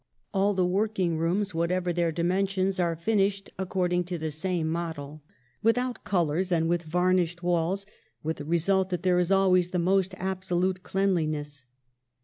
[0.33, 5.21] All the working rooms, whatever their dimen sions, are finished according to the same model,
[5.61, 7.85] without colours, and with varnished walls,
[8.23, 11.65] with the result that there is always the most abso lute cleanliness.